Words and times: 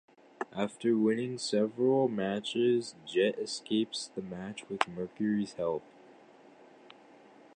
After 0.57 0.97
winning 0.97 1.37
several 1.37 2.07
matches, 2.07 2.95
Jet 3.05 3.37
escapes 3.37 4.07
the 4.07 4.23
match 4.23 4.67
with 4.67 4.87
Mercury's 4.87 5.53
help. 5.53 5.83